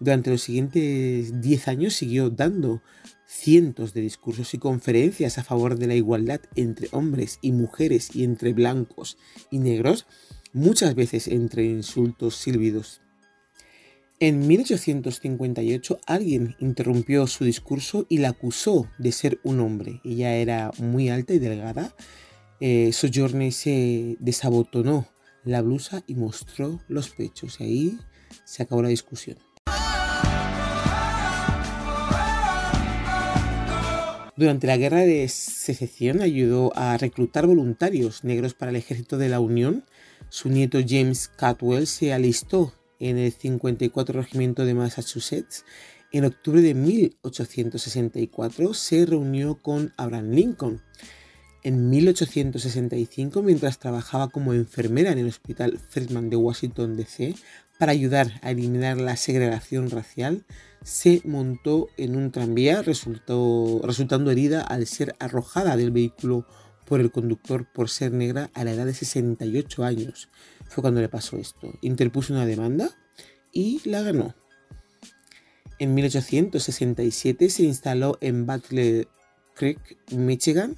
Durante 0.00 0.30
los 0.30 0.42
siguientes 0.42 1.40
10 1.40 1.68
años 1.68 1.94
siguió 1.94 2.30
dando 2.30 2.82
cientos 3.32 3.94
de 3.94 4.02
discursos 4.02 4.52
y 4.52 4.58
conferencias 4.58 5.38
a 5.38 5.44
favor 5.44 5.78
de 5.78 5.86
la 5.86 5.94
igualdad 5.94 6.40
entre 6.54 6.88
hombres 6.92 7.38
y 7.40 7.52
mujeres 7.52 8.14
y 8.14 8.24
entre 8.24 8.52
blancos 8.52 9.16
y 9.50 9.58
negros, 9.58 10.06
muchas 10.52 10.94
veces 10.94 11.28
entre 11.28 11.64
insultos 11.64 12.36
silbidos. 12.36 13.00
En 14.20 14.46
1858 14.46 15.98
alguien 16.06 16.54
interrumpió 16.60 17.26
su 17.26 17.44
discurso 17.44 18.06
y 18.08 18.18
la 18.18 18.28
acusó 18.28 18.88
de 18.98 19.10
ser 19.10 19.40
un 19.42 19.60
hombre. 19.60 20.00
Ella 20.04 20.36
era 20.36 20.70
muy 20.78 21.08
alta 21.08 21.34
y 21.34 21.40
delgada. 21.40 21.96
Eh, 22.60 22.92
Sojourner 22.92 23.52
se 23.52 24.16
desabotonó 24.20 25.08
la 25.42 25.62
blusa 25.62 26.04
y 26.06 26.14
mostró 26.14 26.80
los 26.86 27.08
pechos. 27.10 27.60
Y 27.60 27.64
ahí 27.64 27.98
se 28.44 28.62
acabó 28.62 28.82
la 28.82 28.90
discusión. 28.90 29.38
Durante 34.34 34.66
la 34.66 34.78
Guerra 34.78 35.00
de 35.00 35.28
Secesión 35.28 36.22
ayudó 36.22 36.72
a 36.74 36.96
reclutar 36.96 37.46
voluntarios 37.46 38.24
negros 38.24 38.54
para 38.54 38.70
el 38.70 38.76
ejército 38.76 39.18
de 39.18 39.28
la 39.28 39.40
Unión. 39.40 39.84
Su 40.30 40.48
nieto 40.48 40.78
James 40.86 41.28
Catwell 41.28 41.86
se 41.86 42.14
alistó 42.14 42.72
en 42.98 43.18
el 43.18 43.30
54 43.30 44.22
Regimiento 44.22 44.64
de 44.64 44.72
Massachusetts. 44.72 45.66
En 46.12 46.24
octubre 46.24 46.62
de 46.62 46.72
1864 46.72 48.72
se 48.72 49.04
reunió 49.04 49.56
con 49.56 49.92
Abraham 49.98 50.30
Lincoln. 50.30 50.80
En 51.62 51.90
1865, 51.90 53.42
mientras 53.42 53.78
trabajaba 53.78 54.30
como 54.30 54.54
enfermera 54.54 55.12
en 55.12 55.18
el 55.18 55.28
Hospital 55.28 55.78
Friedman 55.90 56.30
de 56.30 56.36
Washington, 56.36 56.96
D.C., 56.96 57.34
para 57.78 57.92
ayudar 57.92 58.40
a 58.42 58.50
eliminar 58.50 58.98
la 58.98 59.16
segregación 59.16 59.90
racial, 59.90 60.44
se 60.82 61.22
montó 61.24 61.88
en 61.96 62.16
un 62.16 62.32
tranvía, 62.32 62.82
resultando 62.82 64.30
herida 64.30 64.62
al 64.62 64.86
ser 64.86 65.14
arrojada 65.18 65.76
del 65.76 65.90
vehículo 65.90 66.46
por 66.86 67.00
el 67.00 67.10
conductor 67.10 67.66
por 67.72 67.88
ser 67.88 68.12
negra 68.12 68.50
a 68.54 68.64
la 68.64 68.72
edad 68.72 68.86
de 68.86 68.94
68 68.94 69.84
años. 69.84 70.28
Fue 70.66 70.82
cuando 70.82 71.00
le 71.00 71.08
pasó 71.08 71.36
esto. 71.36 71.72
Interpuso 71.80 72.32
una 72.32 72.46
demanda 72.46 72.90
y 73.52 73.80
la 73.88 74.02
ganó. 74.02 74.34
En 75.78 75.94
1867 75.94 77.50
se 77.50 77.62
instaló 77.62 78.18
en 78.20 78.46
Butler 78.46 79.08
Creek, 79.54 79.98
Michigan, 80.12 80.76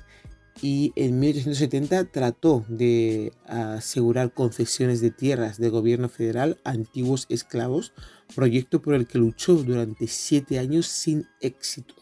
y 0.63 0.93
en 0.97 1.19
1870 1.19 2.05
trató 2.07 2.65
de 2.69 3.33
asegurar 3.47 4.33
concesiones 4.33 5.01
de 5.01 5.11
tierras 5.11 5.59
del 5.59 5.71
gobierno 5.71 6.09
federal 6.09 6.59
a 6.65 6.71
antiguos 6.71 7.27
esclavos, 7.29 7.93
proyecto 8.35 8.81
por 8.81 8.95
el 8.95 9.07
que 9.07 9.19
luchó 9.19 9.55
durante 9.55 10.07
siete 10.07 10.59
años 10.59 10.87
sin 10.87 11.27
éxito. 11.41 11.95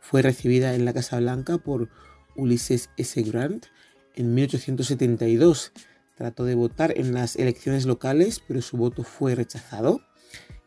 Fue 0.00 0.22
recibida 0.22 0.74
en 0.74 0.84
la 0.84 0.92
Casa 0.92 1.18
Blanca 1.20 1.58
por 1.58 1.88
Ulysses 2.36 2.90
S. 2.96 3.22
Grant 3.22 3.66
en 4.14 4.34
1872. 4.34 5.72
Trató 6.16 6.44
de 6.44 6.54
votar 6.54 6.92
en 6.96 7.14
las 7.14 7.36
elecciones 7.36 7.86
locales, 7.86 8.42
pero 8.46 8.62
su 8.62 8.76
voto 8.76 9.04
fue 9.04 9.34
rechazado. 9.34 10.00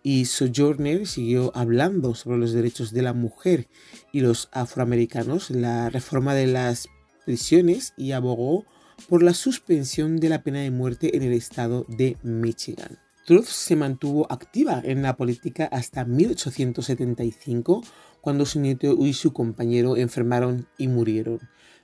Y 0.01 0.25
Sojourner 0.25 1.07
siguió 1.07 1.51
hablando 1.55 2.13
sobre 2.15 2.37
los 2.37 2.51
derechos 2.51 2.91
de 2.91 3.01
la 3.01 3.13
mujer 3.13 3.69
y 4.11 4.19
los 4.19 4.49
afroamericanos, 4.51 5.49
la 5.49 5.89
reforma 5.89 6.33
de 6.33 6.47
las 6.47 6.89
prisiones 7.25 7.93
y 7.97 8.11
abogó 8.11 8.65
por 9.09 9.23
la 9.23 9.33
suspensión 9.33 10.19
de 10.19 10.29
la 10.29 10.43
pena 10.43 10.59
de 10.59 10.71
muerte 10.71 11.15
en 11.15 11.23
el 11.23 11.33
estado 11.33 11.85
de 11.87 12.17
Michigan. 12.23 12.99
Truth 13.25 13.45
se 13.45 13.75
mantuvo 13.75 14.27
activa 14.29 14.81
en 14.83 15.01
la 15.01 15.15
política 15.15 15.69
hasta 15.71 16.03
1875, 16.03 17.83
cuando 18.21 18.45
su 18.45 18.59
nieto 18.59 18.97
y 19.05 19.13
su 19.13 19.31
compañero 19.31 19.95
enfermaron 19.95 20.67
y 20.77 20.89
murieron. 20.89 21.39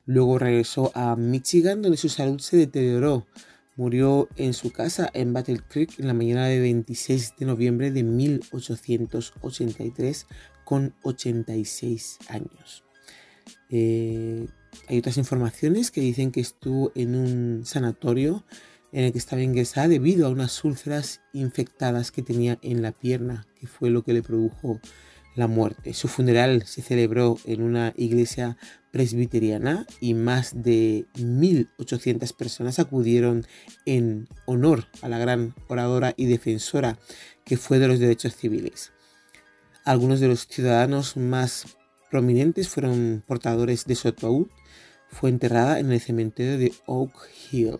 Luego 0.05 0.37
regresó 0.37 0.91
a 0.95 1.15
Michigan, 1.15 1.81
donde 1.81 1.97
su 1.97 2.09
salud 2.09 2.39
se 2.39 2.57
deterioró. 2.57 3.25
Murió 3.77 4.27
en 4.35 4.53
su 4.53 4.73
casa 4.73 5.09
en 5.13 5.31
Battle 5.31 5.61
Creek 5.69 5.97
en 5.99 6.07
la 6.07 6.13
mañana 6.13 6.47
de 6.47 6.59
26 6.59 7.35
de 7.39 7.45
noviembre 7.45 7.91
de 7.91 8.03
1883 8.03 10.27
con 10.65 10.93
86 11.03 12.17
años. 12.27 12.83
Eh, 13.69 14.45
hay 14.87 14.99
otras 14.99 15.17
informaciones 15.17 15.91
que 15.91 16.01
dicen 16.01 16.31
que 16.31 16.41
estuvo 16.41 16.91
en 16.95 17.15
un 17.15 17.65
sanatorio 17.65 18.43
en 18.91 19.05
el 19.05 19.11
que 19.11 19.19
estaba 19.19 19.41
ingresada 19.41 19.87
debido 19.87 20.27
a 20.27 20.31
unas 20.31 20.63
úlceras 20.63 21.21
infectadas 21.33 22.11
que 22.11 22.23
tenía 22.23 22.57
en 22.61 22.81
la 22.81 22.91
pierna, 22.91 23.45
que 23.59 23.67
fue 23.67 23.89
lo 23.89 24.03
que 24.03 24.13
le 24.13 24.23
produjo 24.23 24.79
la 25.35 25.47
muerte. 25.47 25.93
Su 25.93 26.07
funeral 26.07 26.63
se 26.65 26.81
celebró 26.81 27.37
en 27.45 27.61
una 27.61 27.93
iglesia 27.97 28.57
presbiteriana 28.91 29.85
y 29.99 30.13
más 30.13 30.63
de 30.63 31.05
1.800 31.15 32.35
personas 32.35 32.79
acudieron 32.79 33.45
en 33.85 34.27
honor 34.45 34.87
a 35.01 35.09
la 35.09 35.19
gran 35.19 35.53
oradora 35.67 36.13
y 36.17 36.25
defensora 36.25 36.97
que 37.45 37.57
fue 37.57 37.79
de 37.79 37.87
los 37.87 37.99
derechos 37.99 38.35
civiles. 38.35 38.91
Algunos 39.85 40.19
de 40.19 40.27
los 40.27 40.47
ciudadanos 40.47 41.15
más 41.15 41.77
prominentes 42.09 42.69
fueron 42.69 43.23
portadores 43.25 43.85
de 43.85 43.95
su 43.95 44.07
ataúd. 44.07 44.47
Fue 45.09 45.29
enterrada 45.29 45.79
en 45.79 45.91
el 45.91 45.99
cementerio 45.99 46.57
de 46.57 46.73
Oak 46.85 47.13
Hill. 47.51 47.79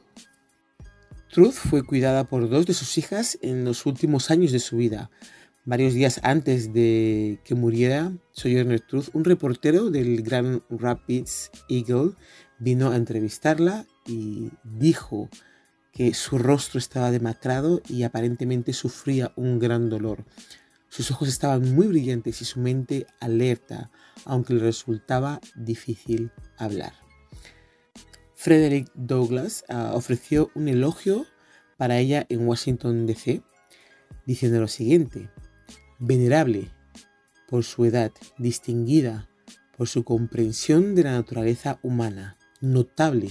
Truth 1.31 1.53
fue 1.53 1.83
cuidada 1.83 2.23
por 2.23 2.49
dos 2.49 2.65
de 2.65 2.73
sus 2.73 2.97
hijas 2.97 3.37
en 3.41 3.63
los 3.63 3.85
últimos 3.85 4.31
años 4.31 4.51
de 4.51 4.59
su 4.59 4.77
vida. 4.77 5.11
Varios 5.63 5.93
días 5.93 6.19
antes 6.23 6.73
de 6.73 7.39
que 7.43 7.53
muriera 7.53 8.11
Sojourner 8.31 8.79
Truth, 8.79 9.09
un 9.13 9.23
reportero 9.23 9.91
del 9.91 10.23
Grand 10.23 10.61
Rapids 10.69 11.51
Eagle 11.69 12.13
vino 12.57 12.89
a 12.89 12.95
entrevistarla 12.95 13.85
y 14.07 14.49
dijo 14.63 15.29
que 15.93 16.13
su 16.15 16.39
rostro 16.39 16.79
estaba 16.79 17.11
demacrado 17.11 17.81
y 17.87 18.03
aparentemente 18.03 18.73
sufría 18.73 19.31
un 19.35 19.59
gran 19.59 19.89
dolor. 19.89 20.25
Sus 20.89 21.11
ojos 21.11 21.29
estaban 21.29 21.73
muy 21.73 21.87
brillantes 21.87 22.41
y 22.41 22.45
su 22.45 22.59
mente 22.59 23.05
alerta, 23.19 23.91
aunque 24.25 24.55
le 24.55 24.61
resultaba 24.61 25.39
difícil 25.55 26.31
hablar. 26.57 26.93
Frederick 28.35 28.89
Douglass 28.95 29.63
uh, 29.69 29.95
ofreció 29.95 30.49
un 30.55 30.67
elogio 30.67 31.25
para 31.77 31.99
ella 31.99 32.25
en 32.29 32.47
Washington, 32.47 33.05
D.C., 33.05 33.41
diciendo 34.25 34.59
lo 34.59 34.67
siguiente, 34.67 35.29
venerable 35.99 36.71
por 37.47 37.63
su 37.63 37.85
edad, 37.85 38.11
distinguida 38.37 39.29
por 39.77 39.87
su 39.87 40.03
comprensión 40.03 40.95
de 40.95 41.03
la 41.03 41.11
naturaleza 41.11 41.79
humana, 41.81 42.37
notable 42.61 43.29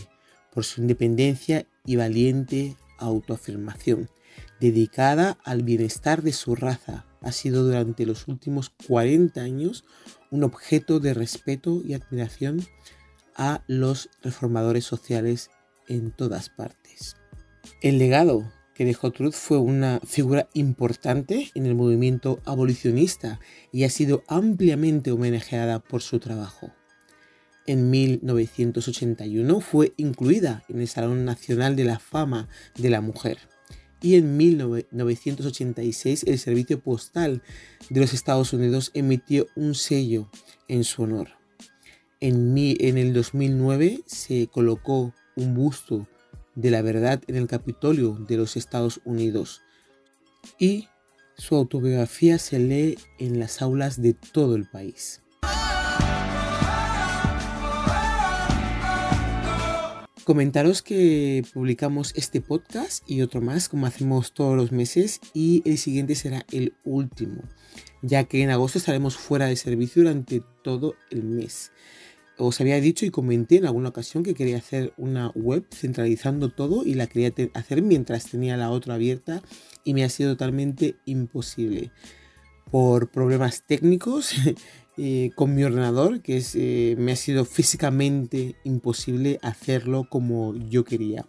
por 0.52 0.64
su 0.64 0.80
independencia 0.80 1.66
y 1.84 1.96
valiente 1.96 2.76
autoafirmación, 2.98 4.10
dedicada 4.60 5.38
al 5.44 5.62
bienestar 5.62 6.22
de 6.22 6.32
su 6.32 6.54
raza, 6.54 7.04
ha 7.20 7.32
sido 7.32 7.64
durante 7.64 8.06
los 8.06 8.28
últimos 8.28 8.70
40 8.86 9.40
años 9.40 9.84
un 10.30 10.44
objeto 10.44 11.00
de 11.00 11.14
respeto 11.14 11.82
y 11.84 11.94
admiración 11.94 12.64
a 13.34 13.62
los 13.66 14.10
reformadores 14.22 14.84
sociales 14.84 15.50
en 15.88 16.10
todas 16.10 16.48
partes. 16.50 17.16
El 17.80 17.98
legado 17.98 18.50
que 18.74 18.84
dejó 18.84 19.10
Truth 19.10 19.32
fue 19.32 19.58
una 19.58 20.00
figura 20.06 20.48
importante 20.54 21.50
en 21.54 21.66
el 21.66 21.74
movimiento 21.74 22.40
abolicionista 22.44 23.40
y 23.72 23.84
ha 23.84 23.90
sido 23.90 24.22
ampliamente 24.28 25.10
homenajeada 25.10 25.80
por 25.80 26.02
su 26.02 26.20
trabajo. 26.20 26.70
En 27.66 27.90
1981 27.90 29.60
fue 29.60 29.92
incluida 29.96 30.64
en 30.68 30.80
el 30.80 30.88
Salón 30.88 31.24
Nacional 31.24 31.76
de 31.76 31.84
la 31.84 31.98
Fama 31.98 32.48
de 32.76 32.90
la 32.90 33.00
Mujer 33.00 33.38
y 34.00 34.16
en 34.16 34.36
1986 34.36 36.24
el 36.24 36.38
Servicio 36.38 36.80
Postal 36.80 37.42
de 37.90 38.00
los 38.00 38.12
Estados 38.12 38.52
Unidos 38.52 38.90
emitió 38.94 39.46
un 39.56 39.74
sello 39.74 40.28
en 40.68 40.84
su 40.84 41.02
honor. 41.02 41.28
En, 42.20 42.56
en 42.56 42.98
el 42.98 43.12
2009 43.12 44.00
se 44.06 44.48
colocó 44.48 45.14
un 45.36 45.54
busto 45.54 46.06
de 46.54 46.70
la 46.70 46.82
verdad 46.82 47.22
en 47.28 47.36
el 47.36 47.46
Capitolio 47.46 48.14
de 48.28 48.36
los 48.36 48.56
Estados 48.56 49.00
Unidos 49.04 49.62
y 50.58 50.88
su 51.36 51.54
autobiografía 51.54 52.38
se 52.38 52.58
lee 52.58 52.98
en 53.18 53.38
las 53.38 53.62
aulas 53.62 54.02
de 54.02 54.14
todo 54.14 54.56
el 54.56 54.68
país. 54.68 55.22
Comentaros 60.28 60.82
que 60.82 61.42
publicamos 61.54 62.12
este 62.14 62.42
podcast 62.42 63.02
y 63.10 63.22
otro 63.22 63.40
más 63.40 63.70
como 63.70 63.86
hacemos 63.86 64.34
todos 64.34 64.58
los 64.58 64.72
meses 64.72 65.22
y 65.32 65.62
el 65.64 65.78
siguiente 65.78 66.14
será 66.14 66.44
el 66.52 66.74
último, 66.84 67.44
ya 68.02 68.24
que 68.24 68.42
en 68.42 68.50
agosto 68.50 68.76
estaremos 68.76 69.16
fuera 69.16 69.46
de 69.46 69.56
servicio 69.56 70.02
durante 70.02 70.42
todo 70.62 70.96
el 71.10 71.22
mes. 71.22 71.72
Os 72.36 72.60
había 72.60 72.78
dicho 72.78 73.06
y 73.06 73.10
comenté 73.10 73.56
en 73.56 73.64
alguna 73.64 73.88
ocasión 73.88 74.22
que 74.22 74.34
quería 74.34 74.58
hacer 74.58 74.92
una 74.98 75.30
web 75.30 75.64
centralizando 75.74 76.50
todo 76.50 76.84
y 76.84 76.92
la 76.92 77.06
quería 77.06 77.32
hacer 77.54 77.80
mientras 77.80 78.26
tenía 78.26 78.58
la 78.58 78.70
otra 78.70 78.96
abierta 78.96 79.40
y 79.82 79.94
me 79.94 80.04
ha 80.04 80.10
sido 80.10 80.32
totalmente 80.32 80.96
imposible. 81.06 81.90
Por 82.70 83.10
problemas 83.10 83.62
técnicos 83.62 84.34
eh, 84.98 85.30
con 85.34 85.54
mi 85.54 85.64
ordenador 85.64 86.20
que 86.20 86.42
eh, 86.54 86.96
me 86.98 87.12
ha 87.12 87.16
sido 87.16 87.44
físicamente 87.44 88.56
imposible 88.64 89.38
hacerlo 89.42 90.06
como 90.10 90.54
yo 90.54 90.84
quería. 90.84 91.24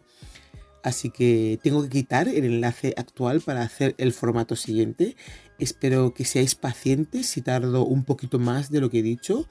Así 0.84 1.10
que 1.10 1.60
tengo 1.62 1.84
que 1.84 1.89
quitar 1.89 2.27
el 2.27 2.45
enlace 2.45 2.93
actual 2.97 3.41
para 3.41 3.62
hacer 3.62 3.95
el 3.97 4.13
formato 4.13 4.55
siguiente. 4.55 5.15
Espero 5.60 6.13
que 6.13 6.25
seáis 6.25 6.55
pacientes 6.55 7.27
si 7.27 7.41
tardo 7.41 7.86
un 7.86 8.05
poquito 8.05 8.39
más 8.39 8.71
de 8.71 8.79
lo 8.82 8.89
que 8.89 8.99
he 8.99 9.03
dicho, 9.03 9.47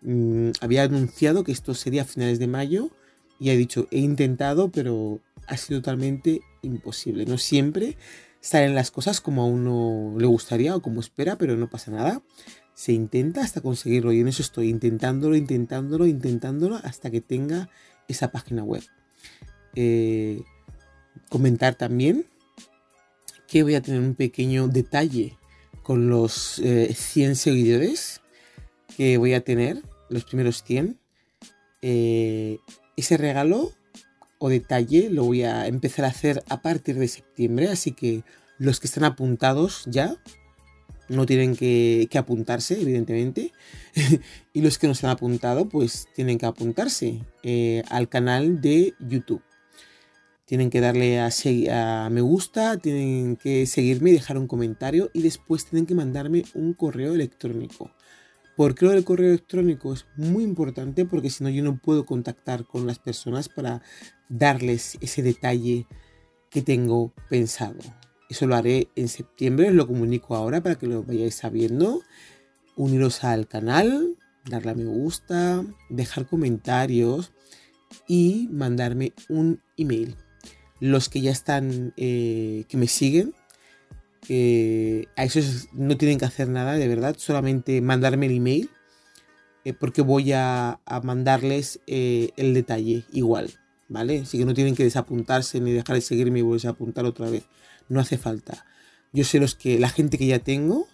Mm, 0.00 0.50
había 0.60 0.84
anunciado 0.84 1.42
que 1.44 1.52
esto 1.52 1.74
sería 1.74 2.02
a 2.02 2.04
finales 2.04 2.38
de 2.38 2.46
mayo 2.46 2.90
y 3.40 3.50
ha 3.50 3.56
dicho, 3.56 3.88
he 3.90 3.98
intentado, 3.98 4.70
pero 4.70 5.20
ha 5.46 5.56
sido 5.56 5.80
totalmente 5.80 6.40
imposible. 6.62 7.24
No 7.26 7.38
siempre 7.38 7.96
salen 8.40 8.74
las 8.74 8.90
cosas 8.90 9.20
como 9.20 9.42
a 9.42 9.46
uno 9.46 10.14
le 10.18 10.26
gustaría 10.26 10.74
o 10.76 10.82
como 10.82 11.00
espera, 11.00 11.36
pero 11.36 11.56
no 11.56 11.68
pasa 11.68 11.90
nada. 11.90 12.22
Se 12.78 12.92
intenta 12.92 13.42
hasta 13.42 13.60
conseguirlo 13.60 14.12
y 14.12 14.20
en 14.20 14.28
eso 14.28 14.40
estoy 14.40 14.68
intentándolo, 14.68 15.34
intentándolo, 15.34 16.06
intentándolo 16.06 16.76
hasta 16.84 17.10
que 17.10 17.20
tenga 17.20 17.68
esa 18.06 18.30
página 18.30 18.62
web. 18.62 18.84
Eh, 19.74 20.44
comentar 21.28 21.74
también 21.74 22.24
que 23.48 23.64
voy 23.64 23.74
a 23.74 23.82
tener 23.82 24.00
un 24.00 24.14
pequeño 24.14 24.68
detalle 24.68 25.36
con 25.82 26.08
los 26.08 26.62
100 26.62 27.32
eh, 27.32 27.34
seguidores 27.34 28.20
que 28.96 29.18
voy 29.18 29.34
a 29.34 29.40
tener, 29.40 29.82
los 30.08 30.24
primeros 30.24 30.62
100, 30.62 31.00
eh, 31.82 32.58
ese 32.96 33.16
regalo 33.16 33.72
o 34.38 34.50
detalle 34.50 35.10
lo 35.10 35.24
voy 35.24 35.42
a 35.42 35.66
empezar 35.66 36.04
a 36.04 36.08
hacer 36.08 36.44
a 36.48 36.62
partir 36.62 36.94
de 36.94 37.08
septiembre, 37.08 37.70
así 37.70 37.90
que 37.90 38.22
los 38.56 38.78
que 38.78 38.86
están 38.86 39.02
apuntados 39.02 39.82
ya 39.86 40.14
no 41.08 41.26
tienen 41.26 41.56
que, 41.56 42.08
apuntarse, 42.14 42.80
evidentemente, 42.80 43.52
y 44.52 44.60
los 44.60 44.78
que 44.78 44.86
no 44.86 44.94
se 44.94 45.06
han 45.06 45.12
apuntado, 45.12 45.68
pues 45.68 46.08
tienen 46.14 46.38
que 46.38 46.46
apuntarse 46.46 47.20
eh, 47.42 47.82
al 47.88 48.08
canal 48.08 48.60
de 48.60 48.94
YouTube. 49.00 49.42
Tienen 50.44 50.70
que 50.70 50.80
darle 50.80 51.20
a, 51.20 51.28
a 51.72 52.10
me 52.10 52.20
gusta, 52.22 52.78
tienen 52.78 53.36
que 53.36 53.66
seguirme 53.66 54.10
y 54.10 54.14
dejar 54.14 54.38
un 54.38 54.46
comentario 54.46 55.10
y 55.12 55.22
después 55.22 55.66
tienen 55.66 55.84
que 55.84 55.94
mandarme 55.94 56.44
un 56.54 56.72
correo 56.72 57.14
electrónico. 57.14 57.90
Porque 58.56 58.86
lo 58.86 58.90
del 58.90 59.04
correo 59.04 59.28
electrónico 59.28 59.92
es 59.92 60.06
muy 60.16 60.42
importante 60.42 61.04
porque 61.04 61.30
si 61.30 61.44
no 61.44 61.50
yo 61.50 61.62
no 61.62 61.78
puedo 61.78 62.04
contactar 62.04 62.64
con 62.66 62.86
las 62.86 62.98
personas 62.98 63.48
para 63.48 63.82
darles 64.28 64.98
ese 65.00 65.22
detalle 65.22 65.86
que 66.50 66.62
tengo 66.62 67.12
pensado. 67.28 67.78
Eso 68.28 68.46
lo 68.46 68.56
haré 68.56 68.88
en 68.94 69.08
septiembre, 69.08 69.68
os 69.68 69.74
lo 69.74 69.86
comunico 69.86 70.36
ahora 70.36 70.62
para 70.62 70.76
que 70.76 70.86
lo 70.86 71.02
vayáis 71.02 71.34
sabiendo. 71.34 72.02
Uniros 72.76 73.24
al 73.24 73.48
canal, 73.48 74.16
darle 74.44 74.70
a 74.70 74.74
me 74.74 74.84
gusta, 74.84 75.64
dejar 75.88 76.26
comentarios 76.26 77.32
y 78.06 78.48
mandarme 78.52 79.12
un 79.28 79.60
email. 79.76 80.14
Los 80.80 81.08
que 81.08 81.20
ya 81.20 81.32
están, 81.32 81.92
eh, 81.96 82.64
que 82.68 82.76
me 82.76 82.86
siguen, 82.86 83.34
a 85.16 85.24
eso 85.24 85.40
no 85.72 85.96
tienen 85.96 86.18
que 86.18 86.26
hacer 86.26 86.48
nada, 86.48 86.74
de 86.74 86.86
verdad, 86.86 87.16
solamente 87.18 87.80
mandarme 87.80 88.26
el 88.26 88.36
email, 88.36 88.70
eh, 89.64 89.72
porque 89.72 90.02
voy 90.02 90.32
a, 90.32 90.80
mandarles 91.02 91.80
eh, 91.86 92.30
el 92.36 92.54
detalle 92.54 93.04
igual, 93.12 93.50
¿vale? 93.88 94.20
Así 94.20 94.38
que 94.38 94.44
no 94.44 94.54
tienen 94.54 94.74
que 94.74 94.84
desapuntarse 94.84 95.60
ni 95.60 95.72
dejar 95.72 95.96
de 95.96 96.02
seguirme 96.02 96.38
y 96.38 96.42
volverse 96.42 96.68
a 96.68 96.70
apuntar 96.70 97.04
otra 97.04 97.28
vez, 97.30 97.44
no 97.88 98.00
hace 98.00 98.18
falta. 98.18 98.64
Yo 99.12 99.24
sé 99.24 99.40
los 99.40 99.54
que, 99.54 99.78
la 99.78 99.88
gente 99.88 100.18
que 100.18 100.26
ya 100.26 100.38
tengo, 100.38 100.86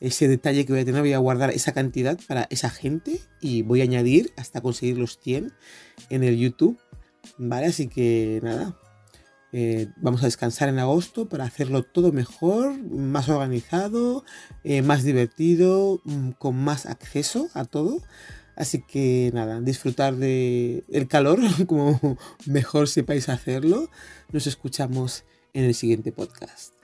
ese 0.00 0.28
detalle 0.28 0.64
que 0.64 0.72
voy 0.72 0.82
a 0.82 0.84
tener, 0.84 1.02
voy 1.02 1.12
a 1.12 1.18
guardar 1.18 1.50
esa 1.50 1.72
cantidad 1.72 2.18
para 2.26 2.46
esa 2.50 2.70
gente 2.70 3.20
y 3.40 3.62
voy 3.62 3.80
a 3.80 3.84
añadir 3.84 4.32
hasta 4.36 4.60
conseguir 4.60 4.98
los 4.98 5.18
100 5.18 5.52
en 6.08 6.24
el 6.24 6.38
YouTube, 6.38 6.78
¿vale? 7.38 7.66
Así 7.66 7.86
que 7.86 8.40
nada, 8.42 8.76
eh, 9.52 9.88
vamos 9.96 10.22
a 10.22 10.26
descansar 10.26 10.68
en 10.68 10.78
agosto 10.78 11.28
para 11.28 11.44
hacerlo 11.44 11.82
todo 11.82 12.12
mejor, 12.12 12.78
más 12.82 13.28
organizado, 13.28 14.24
eh, 14.64 14.82
más 14.82 15.02
divertido, 15.02 16.00
mm, 16.04 16.30
con 16.30 16.56
más 16.56 16.86
acceso 16.86 17.48
a 17.54 17.64
todo. 17.64 18.00
Así 18.56 18.82
que 18.86 19.30
nada, 19.34 19.60
disfrutar 19.60 20.16
del 20.16 20.84
el 20.88 21.08
calor 21.08 21.40
como 21.66 22.18
mejor 22.46 22.88
sepáis 22.88 23.28
hacerlo. 23.28 23.90
Nos 24.32 24.46
escuchamos 24.46 25.24
en 25.54 25.64
el 25.64 25.74
siguiente 25.74 26.12
podcast. 26.12 26.74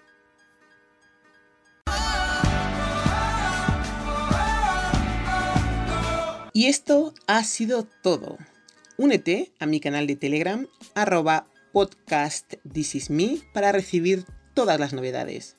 Y 6.52 6.66
esto 6.68 7.12
ha 7.26 7.44
sido 7.44 7.87
todo. 8.02 8.38
Únete 8.96 9.52
a 9.59 9.66
mi 9.66 9.79
canal 9.79 10.07
de 10.07 10.16
Telegram 10.16 10.66
arroba 10.94 11.46
podcast 11.72 12.55
para 13.52 13.72
recibir 13.72 14.24
todas 14.55 14.81
las 14.81 14.94
novedades. 14.94 15.57